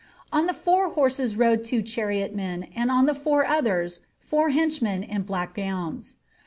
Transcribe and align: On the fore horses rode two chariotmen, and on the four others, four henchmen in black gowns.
On 0.33 0.47
the 0.47 0.53
fore 0.55 0.89
horses 0.89 1.35
rode 1.35 1.63
two 1.63 1.83
chariotmen, 1.83 2.69
and 2.75 2.89
on 2.89 3.05
the 3.05 3.13
four 3.13 3.45
others, 3.45 3.99
four 4.17 4.49
henchmen 4.49 5.03
in 5.03 5.21
black 5.21 5.53
gowns. 5.53 6.17